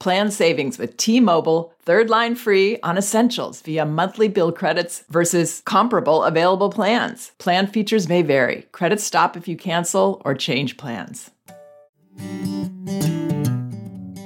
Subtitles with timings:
[0.00, 6.24] Plan savings with T-Mobile, third line free on essentials via monthly bill credits versus comparable
[6.24, 7.32] available plans.
[7.38, 8.66] Plan features may vary.
[8.72, 11.30] Credits stop if you cancel or change plans.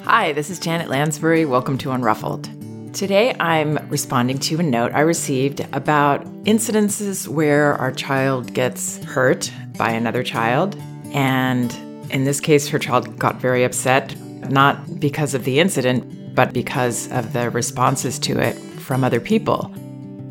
[0.03, 1.45] Hi, this is Janet Lansbury.
[1.45, 2.49] Welcome to Unruffled.
[2.95, 9.53] Today I'm responding to a note I received about incidences where our child gets hurt
[9.77, 10.77] by another child.
[11.13, 11.73] And
[12.11, 14.17] in this case, her child got very upset
[14.49, 19.73] not because of the incident, but because of the responses to it from other people.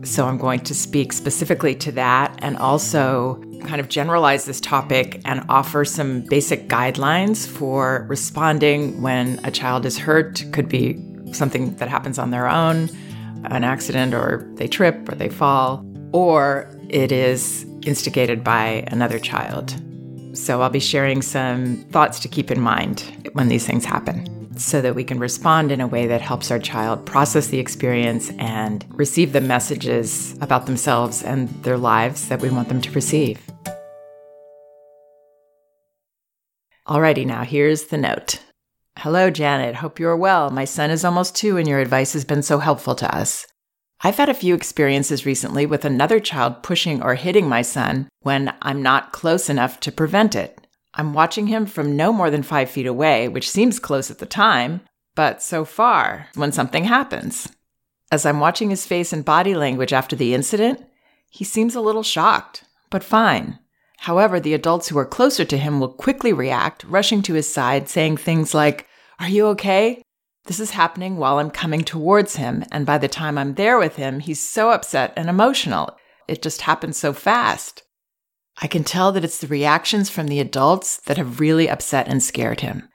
[0.04, 5.22] So I'm going to speak specifically to that and also kind of generalize this topic
[5.26, 10.46] and offer some basic guidelines for responding when a child is hurt.
[10.54, 12.90] Could be something that happens on their own,
[13.46, 19.76] an accident, or they trip or they fall, or it is instigated by another child.
[20.38, 24.82] So I'll be sharing some thoughts to keep in mind when these things happen so
[24.82, 28.86] that we can respond in a way that helps our child process the experience and
[28.92, 33.40] receive the messages about themselves and their lives that we want them to receive.
[36.88, 38.40] Alrighty, now here's the note.
[39.00, 39.76] Hello, Janet.
[39.76, 40.50] Hope you're well.
[40.50, 43.46] My son is almost two, and your advice has been so helpful to us.
[44.02, 48.54] I've had a few experiences recently with another child pushing or hitting my son when
[48.62, 50.68] I'm not close enough to prevent it.
[50.94, 54.26] I'm watching him from no more than five feet away, which seems close at the
[54.26, 54.82] time,
[55.16, 57.50] but so far when something happens.
[58.12, 60.86] As I'm watching his face and body language after the incident,
[61.30, 63.60] he seems a little shocked, but fine.
[64.02, 67.90] However, the adults who are closer to him will quickly react, rushing to his side,
[67.90, 68.88] saying things like,
[69.20, 70.04] Are you okay?
[70.48, 73.98] This is happening while I'm coming towards him, and by the time I'm there with
[73.98, 75.98] him, he's so upset and emotional.
[76.26, 77.84] It just happens so fast.
[78.62, 82.24] I can tell that it's the reactions from the adults that have really upset and
[82.24, 82.88] scared him.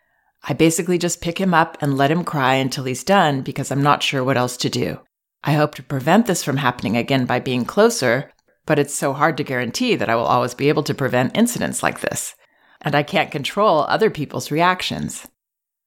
[0.44, 3.82] I basically just pick him up and let him cry until he's done because I'm
[3.82, 5.00] not sure what else to do.
[5.44, 8.32] I hope to prevent this from happening again by being closer,
[8.64, 11.82] but it's so hard to guarantee that I will always be able to prevent incidents
[11.82, 12.34] like this.
[12.80, 15.28] And I can't control other people's reactions.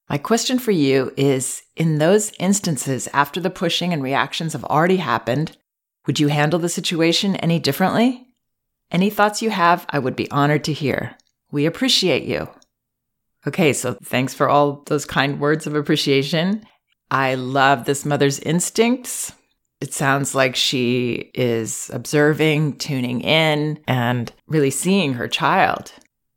[0.08, 4.98] My question for you is in those instances after the pushing and reactions have already
[4.98, 5.56] happened,
[6.06, 8.28] would you handle the situation any differently?
[8.90, 11.16] Any thoughts you have, I would be honored to hear.
[11.50, 12.48] We appreciate you.
[13.46, 16.64] Okay, so thanks for all those kind words of appreciation.
[17.10, 19.32] I love this mother's instincts.
[19.80, 25.92] It sounds like she is observing, tuning in, and really seeing her child.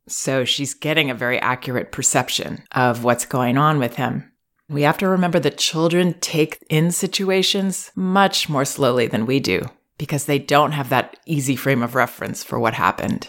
[0.08, 4.30] So she's getting a very accurate perception of what's going on with him.
[4.68, 9.62] We have to remember that children take in situations much more slowly than we do
[9.98, 13.28] because they don't have that easy frame of reference for what happened.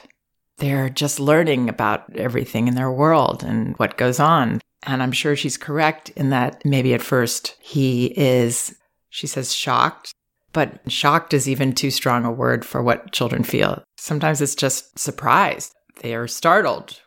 [0.58, 4.62] They're just learning about everything in their world and what goes on.
[4.84, 8.76] And I'm sure she's correct in that maybe at first he is,
[9.10, 10.14] she says, shocked,
[10.54, 13.84] but shocked is even too strong a word for what children feel.
[13.98, 17.00] Sometimes it's just surprised they are startled.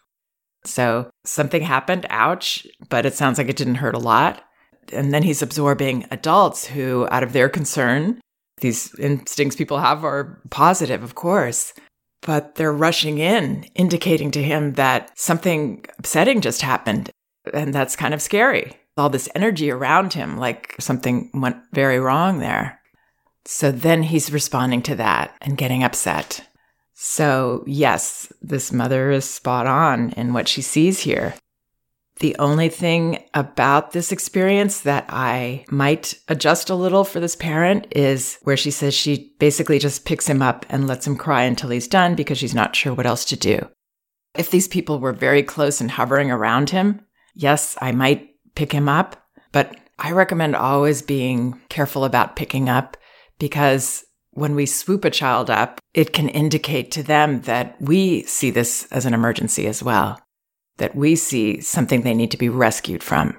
[0.64, 4.42] So something happened, ouch, but it sounds like it didn't hurt a lot.
[4.92, 8.20] And then he's absorbing adults who, out of their concern,
[8.58, 11.74] these instincts people have are positive, of course,
[12.22, 17.10] but they're rushing in, indicating to him that something upsetting just happened.
[17.52, 18.72] And that's kind of scary.
[18.96, 22.80] All this energy around him, like something went very wrong there.
[23.44, 26.46] So then he's responding to that and getting upset.
[26.94, 31.34] So, yes, this mother is spot on in what she sees here.
[32.20, 37.88] The only thing about this experience that I might adjust a little for this parent
[37.90, 41.70] is where she says she basically just picks him up and lets him cry until
[41.70, 43.68] he's done because she's not sure what else to do.
[44.36, 47.00] If these people were very close and hovering around him,
[47.34, 49.16] yes, I might pick him up,
[49.50, 52.96] but I recommend always being careful about picking up
[53.40, 58.50] because when we swoop a child up, it can indicate to them that we see
[58.50, 60.20] this as an emergency as well
[60.78, 63.36] that we see something they need to be rescued from.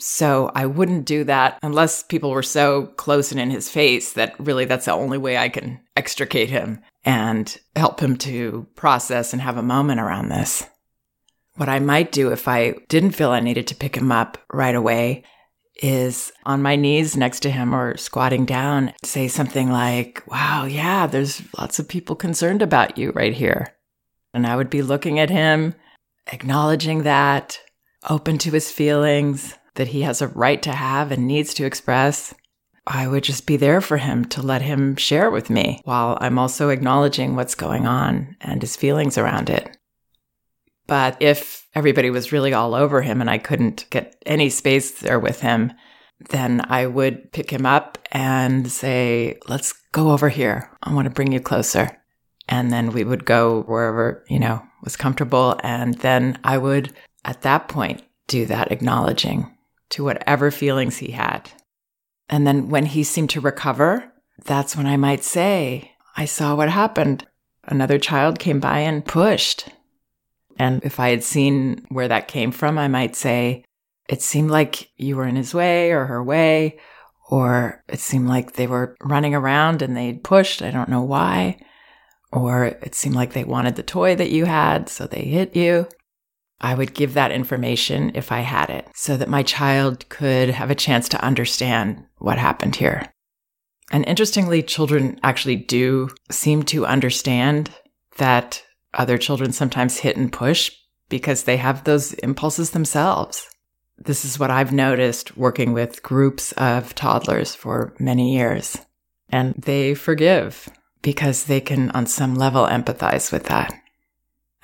[0.00, 4.34] So I wouldn't do that unless people were so close and in his face that
[4.40, 9.42] really that's the only way I can extricate him and help him to process and
[9.42, 10.66] have a moment around this.
[11.56, 14.74] What I might do if I didn't feel I needed to pick him up right
[14.74, 15.24] away
[15.76, 21.06] is on my knees next to him or squatting down, say something like, Wow, yeah,
[21.06, 23.74] there's lots of people concerned about you right here.
[24.34, 25.74] And I would be looking at him
[26.30, 27.58] acknowledging that,
[28.08, 32.34] open to his feelings that he has a right to have and needs to express.
[32.86, 36.38] I would just be there for him to let him share with me while I'm
[36.38, 39.76] also acknowledging what's going on and his feelings around it.
[40.86, 45.18] But if everybody was really all over him and I couldn't get any space there
[45.18, 45.72] with him,
[46.30, 50.70] then I would pick him up and say, let's go over here.
[50.82, 51.98] I want to bring you closer.
[52.48, 55.58] And then we would go wherever, you know, was comfortable.
[55.62, 56.92] And then I would,
[57.24, 59.56] at that point, do that acknowledging
[59.90, 61.50] to whatever feelings he had.
[62.28, 64.12] And then when he seemed to recover,
[64.44, 67.26] that's when I might say, I saw what happened.
[67.64, 69.68] Another child came by and pushed.
[70.58, 73.64] And if I had seen where that came from, I might say,
[74.08, 76.78] it seemed like you were in his way or her way,
[77.30, 80.62] or it seemed like they were running around and they pushed.
[80.62, 81.58] I don't know why
[82.32, 85.86] or it seemed like they wanted the toy that you had, so they hit you.
[86.60, 90.70] I would give that information if I had it so that my child could have
[90.70, 93.12] a chance to understand what happened here.
[93.90, 97.70] And interestingly, children actually do seem to understand
[98.16, 98.62] that
[98.94, 100.70] other children sometimes hit and push
[101.08, 103.48] because they have those impulses themselves.
[103.98, 108.78] This is what I've noticed working with groups of toddlers for many years.
[109.28, 110.68] And they forgive
[111.02, 113.74] because they can, on some level, empathize with that.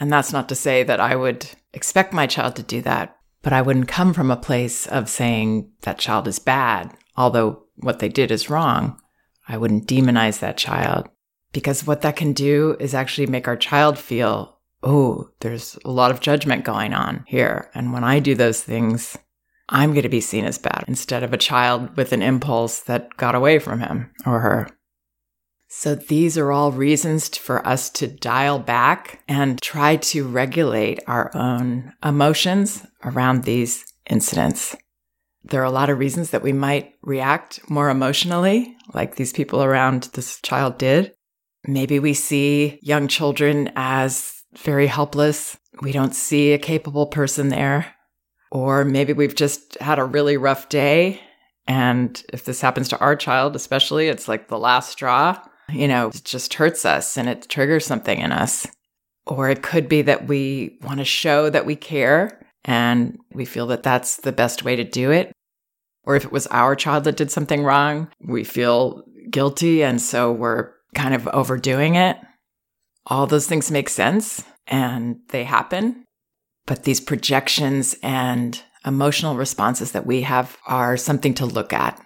[0.01, 3.53] And that's not to say that I would expect my child to do that, but
[3.53, 8.09] I wouldn't come from a place of saying that child is bad, although what they
[8.09, 9.01] did is wrong.
[9.49, 11.09] I wouldn't demonize that child
[11.53, 16.11] because what that can do is actually make our child feel, oh, there's a lot
[16.11, 17.71] of judgment going on here.
[17.75, 19.17] And when I do those things,
[19.69, 23.17] I'm going to be seen as bad instead of a child with an impulse that
[23.17, 24.69] got away from him or her.
[25.71, 31.31] So these are all reasons for us to dial back and try to regulate our
[31.37, 34.75] own emotions around these incidents.
[35.45, 39.63] There are a lot of reasons that we might react more emotionally, like these people
[39.63, 41.13] around this child did.
[41.67, 45.57] Maybe we see young children as very helpless.
[45.83, 47.95] We don't see a capable person there.
[48.51, 51.21] Or maybe we've just had a really rough day.
[51.67, 55.39] And if this happens to our child, especially, it's like the last straw
[55.73, 58.67] you know, it just hurts us and it triggers something in us.
[59.27, 63.67] Or it could be that we want to show that we care and we feel
[63.67, 65.33] that that's the best way to do it.
[66.05, 70.33] Or if it was our child that did something wrong, we feel guilty and so
[70.33, 72.19] we're kind of overdoing it.
[73.07, 76.05] All those things make sense and they happen.
[76.67, 82.01] But these projections and emotional responses that we have are something to look at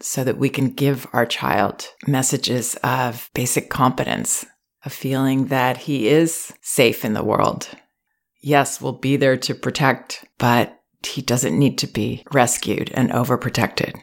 [0.00, 4.44] so that we can give our child messages of basic competence,
[4.84, 7.68] a feeling that he is safe in the world.
[8.42, 13.98] Yes, we'll be there to protect, but he doesn't need to be rescued and overprotected.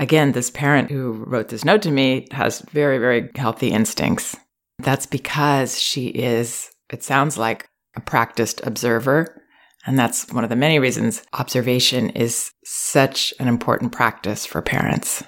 [0.00, 4.36] Again, this parent who wrote this note to me has very, very healthy instincts.
[4.80, 9.40] That's because she is, it sounds like, a practiced observer
[9.86, 15.24] and that's one of the many reasons observation is such an important practice for parents.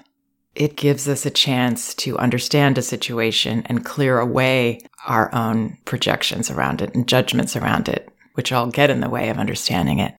[0.55, 6.50] It gives us a chance to understand a situation and clear away our own projections
[6.50, 10.14] around it and judgments around it, which all get in the way of understanding it.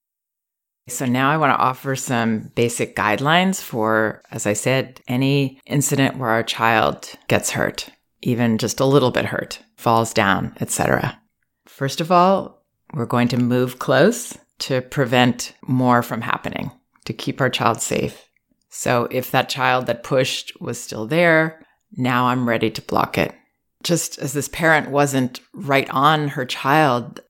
[0.86, 6.18] So now I want to offer some basic guidelines for, as I said, any incident
[6.18, 7.88] where our child gets hurt,
[8.20, 11.18] even just a little bit hurt, falls down, etc.
[11.66, 12.62] First of all,
[12.92, 16.70] we're going to move close to prevent more from happening,
[17.06, 18.28] to keep our child safe.
[18.68, 21.64] So if that child that pushed was still there,
[21.96, 23.32] Now I'm ready to block it.
[23.82, 27.20] Just as this parent wasn't right on her child,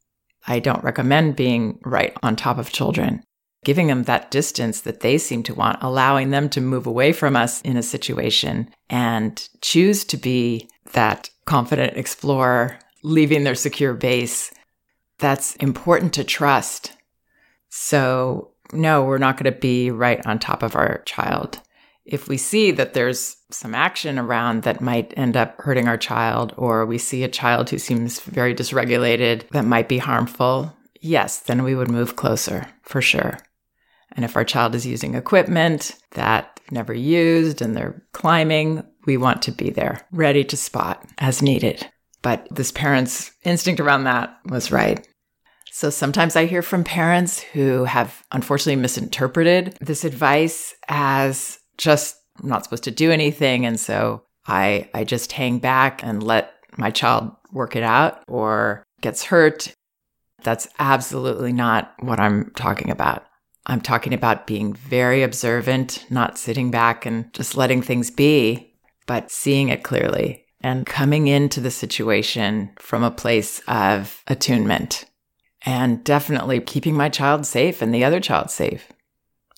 [0.47, 3.23] I don't recommend being right on top of children.
[3.65, 7.35] Giving them that distance that they seem to want, allowing them to move away from
[7.35, 14.53] us in a situation and choose to be that confident explorer, leaving their secure base.
[15.19, 16.93] That's important to trust.
[17.71, 21.61] So, no, we're not going to be right on top of our child.
[22.05, 26.53] If we see that there's some action around that might end up hurting our child,
[26.59, 31.63] or we see a child who seems very dysregulated that might be harmful, yes, then
[31.63, 33.39] we would move closer for sure.
[34.17, 39.17] And if our child is using equipment that they've never used and they're climbing, we
[39.17, 41.89] want to be there, ready to spot as needed.
[42.23, 45.07] But this parent's instinct around that was right.
[45.71, 52.49] So sometimes I hear from parents who have unfortunately misinterpreted this advice as just I'm
[52.49, 53.67] not supposed to do anything.
[53.67, 58.85] And so I, I just hang back and let my child work it out or
[59.01, 59.73] gets hurt.
[60.43, 63.25] That's absolutely not what I'm talking about.
[63.67, 68.75] I'm talking about being very observant, not sitting back and just letting things be,
[69.07, 75.05] but seeing it clearly and coming into the situation from a place of attunement
[75.67, 78.91] and definitely keeping my child safe and the other child safe.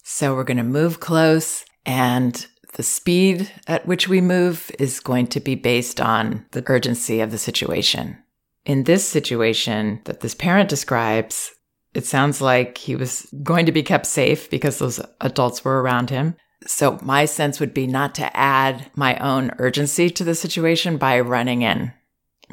[0.02, 5.28] So we're going to move close and the speed at which we move is going
[5.28, 8.18] to be based on the urgency of the situation.
[8.64, 11.52] In this situation that this parent describes,
[11.96, 16.10] it sounds like he was going to be kept safe because those adults were around
[16.10, 16.36] him.
[16.66, 21.20] So my sense would be not to add my own urgency to the situation by
[21.20, 21.92] running in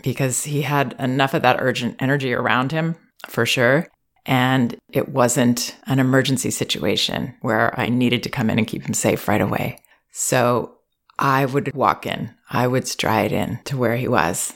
[0.02, 2.96] because he had enough of that urgent energy around him
[3.28, 3.88] for sure.
[4.26, 8.94] And it wasn't an emergency situation where I needed to come in and keep him
[8.94, 9.80] safe right away.
[10.12, 10.78] So
[11.20, 14.54] I would walk in, I would stride in to where he was.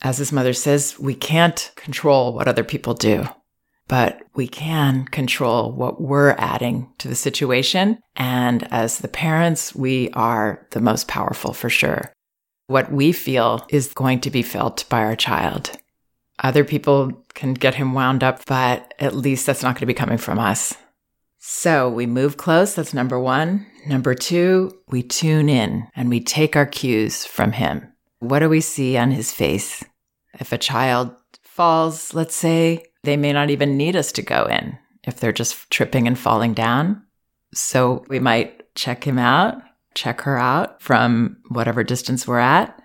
[0.00, 3.28] As his mother says, we can't control what other people do,
[3.88, 7.98] but we can control what we're adding to the situation.
[8.16, 12.12] And as the parents, we are the most powerful for sure.
[12.66, 15.72] What we feel is going to be felt by our child.
[16.42, 19.94] Other people can get him wound up, but at least that's not going to be
[19.94, 20.74] coming from us.
[21.38, 22.74] So we move close.
[22.74, 23.66] That's number one.
[23.86, 27.92] Number two, we tune in and we take our cues from him.
[28.20, 29.84] What do we see on his face?
[30.38, 34.78] If a child falls, let's say, they may not even need us to go in
[35.04, 37.02] if they're just tripping and falling down.
[37.54, 39.60] So we might check him out,
[39.94, 42.80] check her out from whatever distance we're at.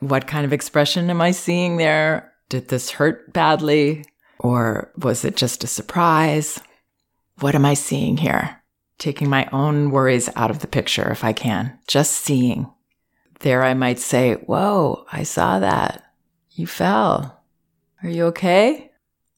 [0.00, 2.32] What kind of expression am I seeing there?
[2.48, 4.04] Did this hurt badly?
[4.38, 6.60] Or was it just a surprise?
[7.38, 8.60] What am I seeing here?
[8.98, 12.70] Taking my own worries out of the picture if I can, just seeing.
[13.40, 16.04] There I might say, Whoa, I saw that.
[16.50, 17.42] You fell.
[18.02, 18.91] Are you okay?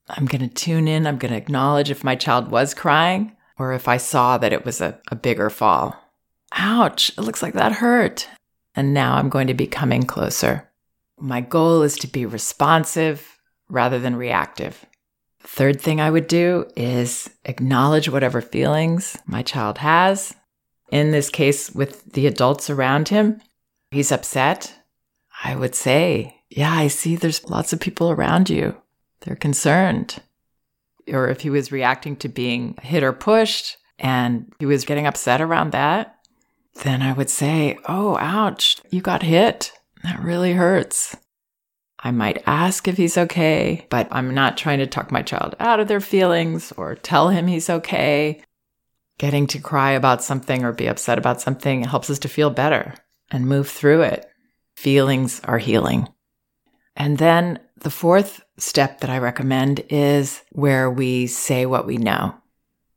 [0.08, 1.06] I'm going to tune in.
[1.06, 4.64] I'm going to acknowledge if my child was crying or if I saw that it
[4.64, 5.96] was a, a bigger fall.
[6.52, 8.28] Ouch, it looks like that hurt.
[8.75, 10.68] And now I'm going to be coming closer.
[11.18, 14.84] My goal is to be responsive rather than reactive.
[15.40, 20.34] Third thing I would do is acknowledge whatever feelings my child has.
[20.90, 23.40] In this case, with the adults around him,
[23.90, 24.75] he's upset.
[25.44, 28.76] I would say, Yeah, I see there's lots of people around you.
[29.25, 30.21] They're concerned.
[31.09, 35.40] Or if he was reacting to being hit or pushed and he was getting upset
[35.40, 36.19] around that,
[36.83, 39.73] then I would say, Oh, ouch, you got hit.
[40.02, 41.16] That really hurts.
[41.99, 45.81] I might ask if he's okay, but I'm not trying to talk my child out
[45.81, 48.43] of their feelings or tell him he's okay.
[49.16, 52.95] Getting to cry about something or be upset about something helps us to feel better
[53.31, 54.26] and move through it.
[54.76, 56.09] Feelings are healing.
[56.95, 62.35] And then the fourth step that I recommend is where we say what we know.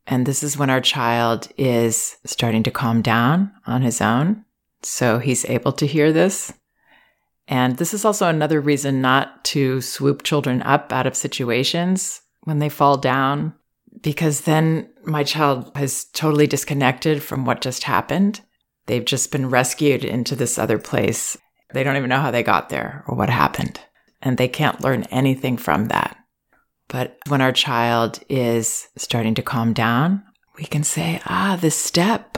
[0.06, 4.46] And this is when our child is starting to calm down on his own.
[4.84, 6.54] So he's able to hear this
[7.48, 12.60] and this is also another reason not to swoop children up out of situations when
[12.60, 13.54] they fall down,
[14.02, 18.42] because then my child has totally disconnected from what just happened.
[18.86, 21.38] They've just been rescued into this other place.
[21.74, 23.80] They don't even know how they got there or what happened.
[24.28, 26.18] And they can't learn anything from that.
[26.90, 30.22] But when our child is starting to calm down,
[30.58, 32.38] we can say, ah, this step.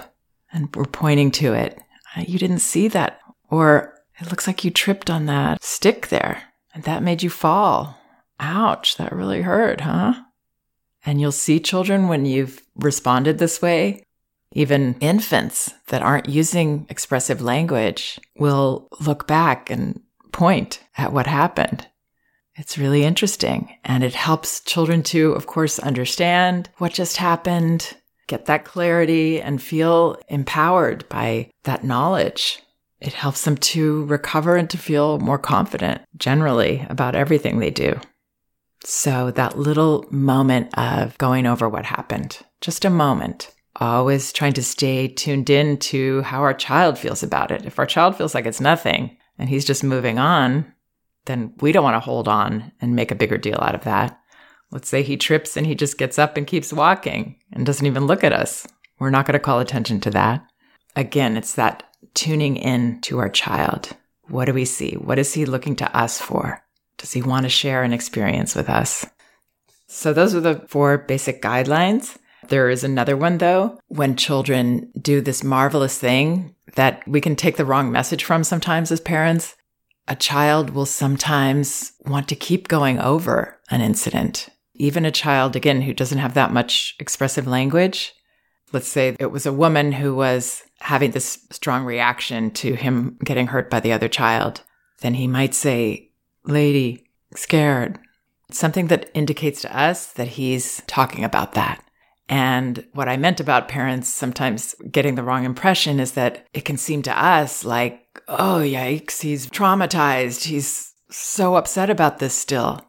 [0.54, 1.82] And we're pointing to it.
[2.16, 3.20] You didn't see that.
[3.50, 6.44] Or it looks like you tripped on that stick there
[6.76, 7.98] and that made you fall.
[8.40, 10.14] Ouch, that really hurt, huh?
[11.04, 14.04] And you'll see children when you've responded this way,
[14.52, 21.88] Even infants that aren't using expressive language will look back and point at what happened.
[22.56, 23.74] It's really interesting.
[23.86, 27.96] And it helps children to, of course, understand what just happened,
[28.28, 32.62] get that clarity, and feel empowered by that knowledge.
[33.00, 37.98] It helps them to recover and to feel more confident generally about everything they do.
[38.84, 44.64] So, that little moment of going over what happened, just a moment, always trying to
[44.64, 47.66] stay tuned in to how our child feels about it.
[47.66, 50.72] If our child feels like it's nothing and he's just moving on,
[51.26, 54.20] then we don't want to hold on and make a bigger deal out of that.
[54.72, 58.06] Let's say he trips and he just gets up and keeps walking and doesn't even
[58.06, 58.68] look at us.
[59.00, 60.46] We're not going to call attention to that.
[60.96, 63.96] Again, it's that tuning in to our child.
[64.28, 64.94] What do we see?
[64.94, 66.64] What is he looking to us for?
[66.98, 69.06] Does he want to share an experience with us?
[69.88, 72.18] So, those are the four basic guidelines.
[72.50, 77.58] There is another one, though, when children do this marvelous thing that we can take
[77.58, 79.56] the wrong message from sometimes as parents.
[80.08, 84.50] A child will sometimes want to keep going over an incident.
[84.74, 88.14] Even a child, again, who doesn't have that much expressive language.
[88.72, 93.48] Let's say it was a woman who was having this strong reaction to him getting
[93.48, 94.62] hurt by the other child.
[95.02, 96.12] Then he might say,
[96.46, 98.00] lady, scared.
[98.52, 101.84] Something that indicates to us that he's talking about that.
[102.30, 106.78] And what I meant about parents sometimes getting the wrong impression is that it can
[106.78, 110.44] seem to us like, oh, yikes, he's traumatized.
[110.44, 112.86] He's so upset about this still.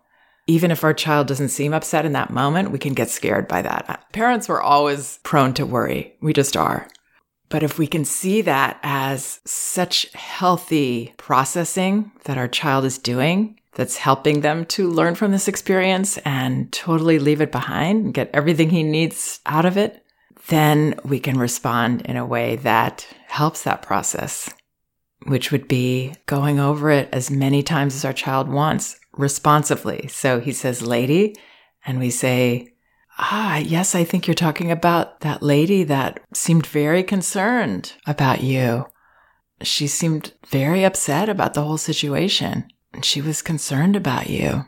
[0.46, 3.62] Even if our child doesn't seem upset in that moment, we can get scared by
[3.62, 3.86] that.
[3.88, 6.14] Uh, parents were always prone to worry.
[6.20, 6.88] We just are.
[7.48, 13.59] But if we can see that as such healthy processing that our child is doing,
[13.74, 18.30] that's helping them to learn from this experience and totally leave it behind and get
[18.32, 20.04] everything he needs out of it,
[20.48, 24.52] then we can respond in a way that helps that process,
[25.26, 30.08] which would be going over it as many times as our child wants responsively.
[30.08, 31.36] So he says, lady,
[31.86, 32.74] and we say,
[33.22, 38.86] Ah, yes, I think you're talking about that lady that seemed very concerned about you.
[39.60, 42.66] She seemed very upset about the whole situation.
[42.92, 44.64] And she was concerned about you.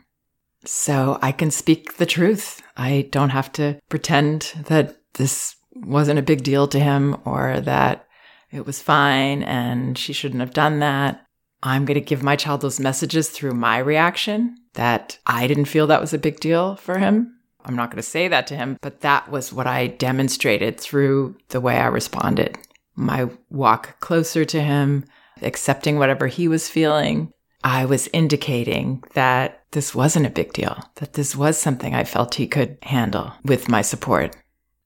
[0.65, 2.63] So I can speak the truth.
[2.77, 8.07] I don't have to pretend that this wasn't a big deal to him or that
[8.51, 11.25] it was fine and she shouldn't have done that.
[11.63, 15.87] I'm going to give my child those messages through my reaction that I didn't feel
[15.89, 18.79] that was a big deal for him I'm not going to say that to him,
[18.81, 22.59] but that was what I demonstrated through the way I responded.
[22.95, 25.05] My walk closer to him,
[25.41, 27.33] accepting whatever he was feeling.
[27.65, 32.35] I was indicating that this wasn't a big deal, that this was something I felt
[32.35, 34.37] he could handle with my support.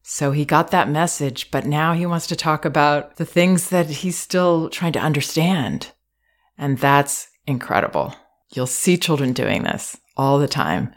[0.03, 3.87] So he got that message, but now he wants to talk about the things that
[3.87, 5.91] he's still trying to understand.
[6.57, 8.15] And that's incredible.
[8.53, 10.95] You'll see children doing this all the time.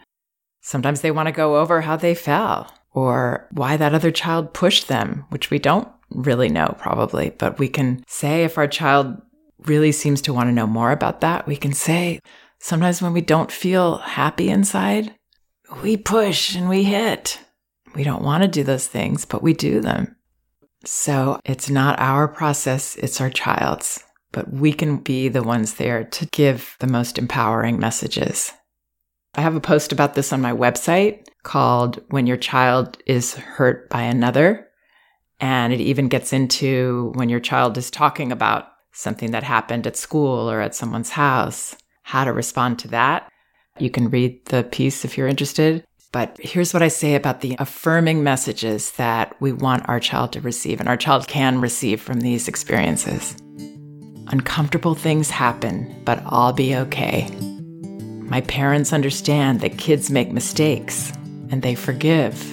[0.60, 4.88] Sometimes they want to go over how they fell or why that other child pushed
[4.88, 9.20] them, which we don't really know probably, but we can say if our child
[9.66, 12.20] really seems to want to know more about that, we can say
[12.58, 15.14] sometimes when we don't feel happy inside,
[15.82, 17.40] we push and we hit.
[17.94, 20.16] We don't want to do those things, but we do them.
[20.84, 26.04] So it's not our process, it's our child's, but we can be the ones there
[26.04, 28.52] to give the most empowering messages.
[29.34, 33.88] I have a post about this on my website called When Your Child is Hurt
[33.88, 34.68] by Another.
[35.38, 39.96] And it even gets into when your child is talking about something that happened at
[39.96, 43.30] school or at someone's house, how to respond to that.
[43.78, 45.84] You can read the piece if you're interested.
[46.12, 50.40] But here's what I say about the affirming messages that we want our child to
[50.40, 53.36] receive and our child can receive from these experiences.
[54.26, 57.30] Uncomfortable things happen, but I'll be okay.
[58.30, 61.12] My parents understand that kids make mistakes
[61.50, 62.44] and they forgive.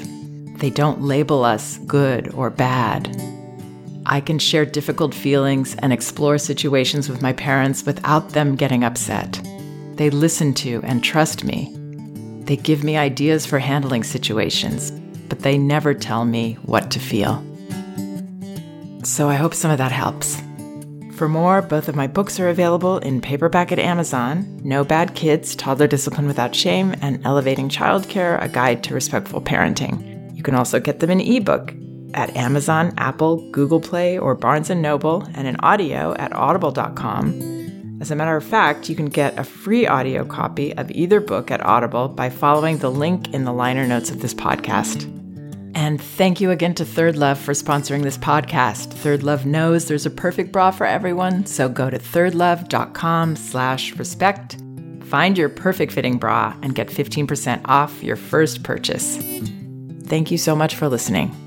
[0.60, 3.16] They don't label us good or bad.
[4.10, 9.42] I can share difficult feelings and explore situations with my parents without them getting upset.
[9.96, 11.76] They listen to and trust me.
[12.46, 14.92] They give me ideas for handling situations,
[15.28, 17.44] but they never tell me what to feel.
[19.04, 20.42] So I hope some of that helps.
[21.18, 25.54] For more, both of my books are available in paperback at Amazon No Bad Kids,
[25.54, 30.34] Toddler Discipline Without Shame, and Elevating Childcare A Guide to Respectful Parenting.
[30.34, 31.74] You can also get them in ebook
[32.14, 37.58] at Amazon, Apple, Google Play, or Barnes & Noble, and in audio at audible.com.
[38.00, 41.50] As a matter of fact, you can get a free audio copy of either book
[41.50, 45.12] at Audible by following the link in the liner notes of this podcast.
[45.74, 48.94] And thank you again to Third Love for sponsoring this podcast.
[48.94, 54.58] Third Love knows there's a perfect bra for everyone, so go to thirdlove.com slash respect,
[55.04, 59.18] find your perfect fitting bra, and get 15% off your first purchase.
[60.04, 61.47] Thank you so much for listening.